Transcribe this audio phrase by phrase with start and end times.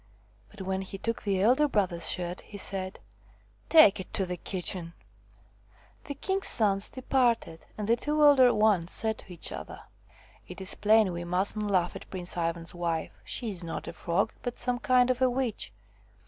[0.49, 2.99] But when he took the elder brother's shirt, he said:'
[3.77, 4.93] Take it to the kitchen!"
[6.05, 9.81] The king's sons departed, and the two elder ones said to each other:"
[10.47, 14.33] It is plain we mustn't laugh at Prince Ivan's wife; she is not a Frog,
[14.41, 15.71] but some kind of a witch."